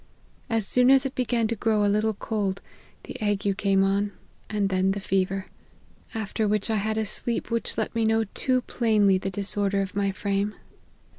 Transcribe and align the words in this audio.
As 0.49 0.65
soon 0.67 0.89
as 0.89 1.05
it 1.05 1.13
began 1.13 1.47
to 1.49 1.55
grow 1.55 1.85
a 1.85 1.85
little 1.85 2.15
cold, 2.15 2.63
the 3.03 3.21
ague 3.21 3.55
came 3.59 3.83
on, 3.83 4.13
and 4.49 4.69
then 4.69 4.93
the 4.93 4.99
fever: 4.99 5.45
after 6.15 6.47
which 6.47 6.71
I 6.71 6.77
had 6.77 6.97
a 6.97 7.05
sleep, 7.05 7.51
which 7.51 7.77
let 7.77 7.93
me 7.93 8.03
know 8.03 8.23
too 8.33 8.63
plainly 8.63 9.19
the 9.19 9.29
disorder 9.29 9.79
of 9.79 9.95
my 9.95 10.11
frame. 10.11 10.55